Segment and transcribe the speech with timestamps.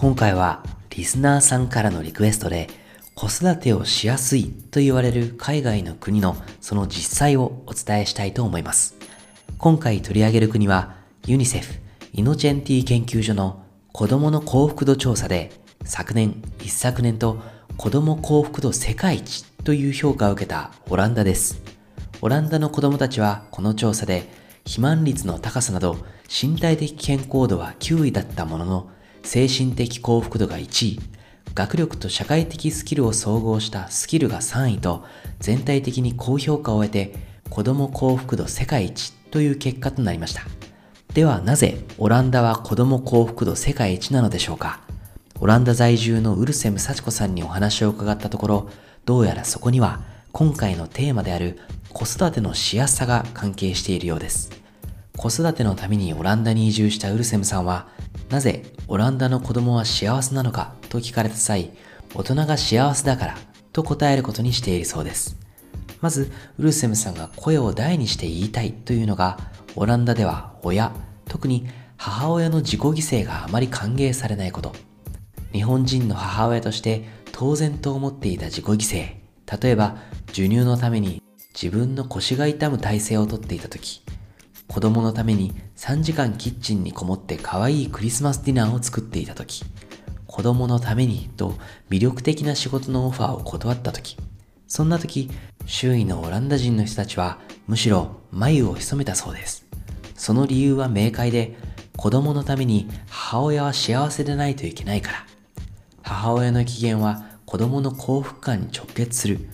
[0.00, 0.62] 今回は
[0.96, 2.68] リスナーさんからのリクエストで
[3.14, 8.96] 子育てをしやすいと言われる海外の国のその実際をお伝えしたいと思います。
[9.58, 10.94] 今回取り上げる国は
[11.26, 11.74] ユニセフ・
[12.14, 15.50] イノチェンティ研究所の子供の幸福度調査で
[15.84, 17.38] 昨年、一昨年と
[17.76, 21.60] 子供幸福度世界一という評価を受けたオランダです。
[22.22, 24.30] オランダの子供たちはこの調査で
[24.60, 28.90] 肥満率の高さなど身体的健康度は9位だったものの
[29.22, 31.00] 精神的幸福度が1位、
[31.54, 35.04] 学力と社会的スキルを総合したスキルが3位と
[35.38, 37.14] 全体的に高評価を得て
[37.48, 40.42] 子供幸福度世界一という結果となりました。
[41.14, 44.80] ではなぜオランダは子供幸福度世界一なのでしょうか？
[45.40, 48.70] オランダ在住のウルセム幸子さんにお話を伺ったところ、
[49.04, 50.00] どうやらそこには
[50.32, 51.58] 今回のテーマである
[51.92, 54.50] 子育てのしやすさが関係しているようです。
[55.16, 57.88] 子育てのためにオランダに移住したウルセムさんは、
[58.30, 60.74] なぜオランダの子供は幸せなのか？
[60.88, 61.72] と聞かれた際、
[62.14, 63.36] 大人が幸せだから
[63.72, 65.36] と答えることにしているそうです。
[66.00, 69.38] まず、ウルセムさんが声を大にして言いたいというのが、
[69.74, 70.92] オランダでは親、
[71.26, 72.92] 特に母親の自己犠
[73.22, 74.74] 牲があまり歓迎されないこと。
[75.52, 79.60] 日本人の母親として当然と思っていた自己犠牲。
[79.60, 79.96] 例えば、
[80.28, 81.20] 授乳のために
[81.52, 84.02] 自分の腰が痛む体勢をとっていた時、
[84.70, 89.64] 子供のために3時間キッチンにこもって可愛いクリスマスディナーを作っていた時、
[90.28, 91.54] 子供のためにと
[91.90, 94.16] 魅力的な仕事のオファーを断った時、
[94.68, 95.28] そんな時、
[95.66, 99.66] 周囲のオランダ人の人たちはむしろ眉を潜めたそうです。
[100.14, 101.56] その理由は明快で、
[101.96, 105.26] 子供のために母親は幸せでないといけないから。
[106.02, 109.48] 母親の機嫌は子供の幸福感に直結する。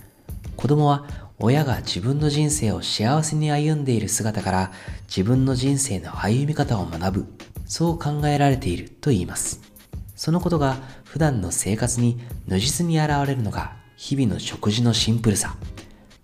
[0.59, 4.73] 子供は親が自分の人生を幸せに歩んでいる姿から
[5.07, 7.27] 自分の人生の歩み方を学ぶ。
[7.67, 9.61] そう考えられていると言います。
[10.15, 15.57] そのことが普段の生活に如実に現れるのが日々の食事のシンプルさ。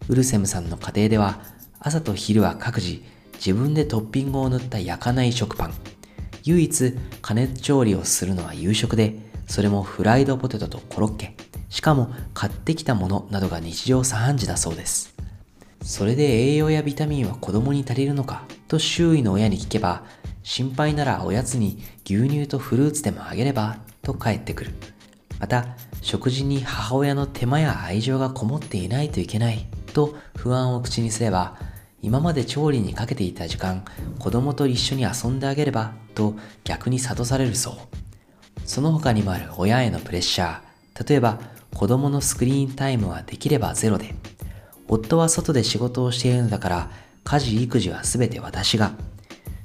[0.08, 1.42] ウルセムさんの家庭では
[1.78, 3.02] 朝と昼は各自
[3.34, 5.74] 自分でトッピングを塗った焼かない食パン。
[6.44, 11.36] 唯一加熱調理をするのは夕食で、それもフライドポテトとコロッケ。
[11.72, 15.14] しかも買ってきたものなどが日常茶飯事だそうです。
[15.80, 18.44] それで栄養やビタミンは子供に足りるのか？
[18.68, 20.04] と周囲の親に聞けば、
[20.42, 23.78] 心配ならおやつに牛乳とフルーツでもあげれば？
[24.02, 24.74] と返ってくる。
[25.40, 25.64] また、
[26.02, 29.66] 食事に母親の手間や愛情がこもっていないといけない？
[29.94, 31.56] と不安を口にすれば、
[32.02, 33.82] 今まで調理にかけていた時間、
[34.18, 35.94] 子供と一緒に遊んであげれば？
[36.14, 36.34] と
[36.64, 37.74] 逆に諭されるそう。
[38.66, 41.08] その他にもある親へのプレッシャー。
[41.08, 41.40] 例えば、
[41.74, 44.14] 子供のスクリーンタイムはできればゼロで、
[44.88, 46.90] 夫は外で仕事をしているのだから、
[47.24, 48.92] 家事育児は全て私が、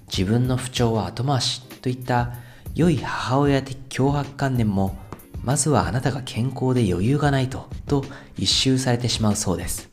[0.08, 2.34] 自分の不調は後回しといった
[2.76, 4.98] 良い母親的脅迫観念も、
[5.44, 8.06] まずはあなたが健康で余裕がないと、と
[8.38, 9.90] 一周されてしまうそうです。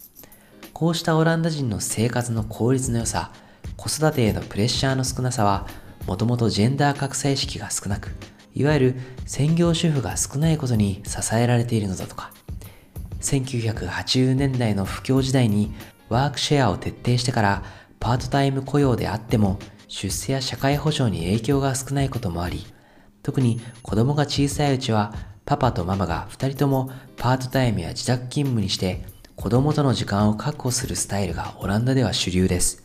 [0.72, 3.32] こうしたオランダ人の生活の効率の良さ、
[3.76, 5.66] 子育てへのプレッシャーの少なさは、
[6.06, 8.10] もともとジェンダー格差意識が少なく、
[8.54, 8.94] いわゆる
[9.26, 12.32] 専業主婦が少ないことに支えられているのだとか
[13.20, 15.72] 1980年代の不況時代に
[16.08, 17.62] ワークシェアを徹底してから
[17.98, 22.64] パートタイム雇用であっても出世や社会保障に影響が少ないこともあり
[23.22, 25.14] 特に子供が小さいうちは
[25.46, 29.04] パパとママが2人ともパートタイムや自宅勤務にして
[29.36, 32.84] 子供との時間を確保するスタイルがオランダでは主流です。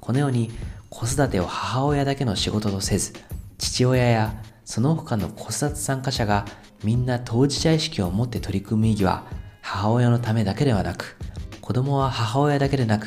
[0.00, 0.50] このように
[0.90, 3.12] 子育てを母親だけの仕事とせず
[3.58, 6.44] 父親やその他の子育て参加者が
[6.84, 9.24] みんな当事者意識を持って取り組む意義は
[9.62, 11.16] 母親のためだけではなく、
[11.62, 13.06] 子供は母親だけでなく、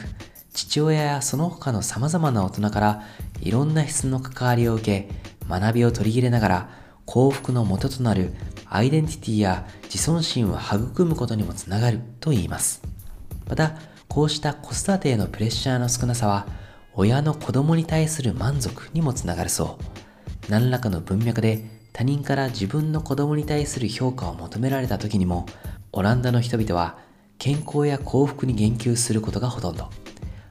[0.55, 3.03] 父親やその他の様々な大人から
[3.41, 5.09] いろんな質の関わりを受け、
[5.47, 6.69] 学びを取り入れながら
[7.05, 8.33] 幸福の元となる
[8.67, 12.81] アイデンティティや自尊心を育むことにもつながると言います。
[13.47, 13.75] また、
[14.07, 16.47] こうした子育てへのプレッシャーの少なさは、
[16.95, 19.90] 親の子供に対する満足にもつながるそう。
[20.51, 21.63] 何らかの文脈で
[21.93, 25.45] 他人から自分の子供に対する評価を求められた時にも、
[25.93, 26.97] オランダの人々は
[27.37, 29.89] 健康や幸福に言及することがほとんど。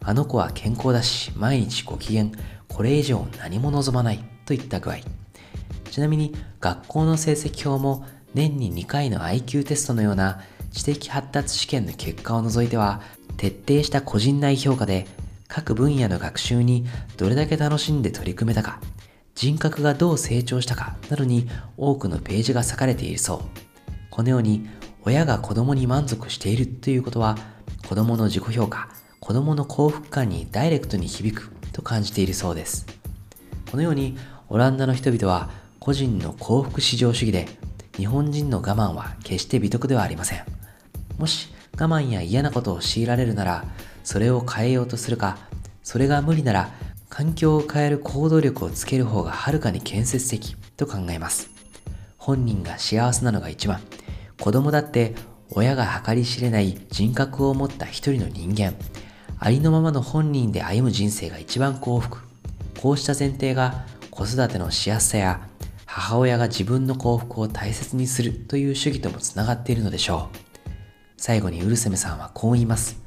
[0.03, 2.29] あの子は健康だし、毎日ご機嫌、
[2.67, 5.01] これ以上何も望まないといった具合。
[5.91, 10.41] ちなみに学校の成績表も年に2回の IQ テストのような
[10.73, 13.03] 知的発達試験の結果を除いては
[13.37, 15.07] 徹底した個人内評価で
[15.47, 16.87] 各分野の学習に
[17.19, 18.81] どれだけ楽しんで取り組めたか
[19.41, 21.49] 人格がどう成長したかなどに
[21.79, 23.41] 多くのページが割かれているそう。
[24.11, 24.69] このように
[25.03, 27.39] 親が子供に満足しているということは
[27.89, 32.85] 子供の自己評価、子供の幸福感にダイレクトに響くと感じているそうです。
[33.71, 34.19] このように
[34.51, 35.49] オランダの人々は
[35.79, 37.49] 個人の幸福至上主義で
[37.97, 40.45] 日本人の我慢は決して美徳ではありません。
[41.17, 41.49] もし
[41.79, 43.65] 我慢や嫌なことを強いられるなら
[44.05, 45.39] それを変えようとするか
[45.83, 51.51] それが無理なら環境を変える行動力をつける方がはるかに建設的と考えます。
[52.17, 53.81] 本人が幸せなのが一番。
[54.41, 55.15] 子供だって
[55.51, 58.75] 親が計り知れない人格を持った一人の人間。
[59.41, 62.19] ありのままの本人で歩む人生が一番幸福。
[62.81, 65.41] こうした前提が子育てのしやすさや
[65.85, 70.37] 母親が自分の幸福を大切にするという主義ともつながっているのでしょう。
[71.17, 73.03] 最後にウルセメさんはこう言います。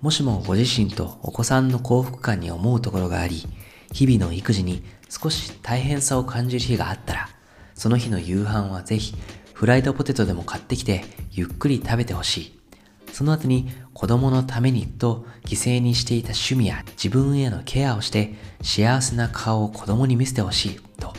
[0.00, 3.46] もしもご自身とお子さんの幸福感に思うところがあり、
[3.92, 7.28] 日々の育児に少し大変さを感じる日があったら、
[7.74, 9.14] その日の夕飯はぜひ
[9.52, 12.60] フライドポテトでも買ってきてゆっくり食べてほしい。
[13.12, 21.12] その後に子供のためにと犠牲にしていた趣味や自分へのケアをして幸せな顔を子供に見せてほしいと。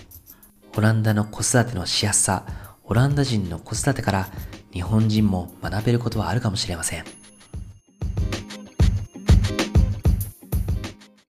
[0.75, 2.47] オランダの子育てのしやすさ、
[2.85, 4.27] オランダ人の子育てから
[4.73, 7.20] 日本人も学べることはあるかもしれません。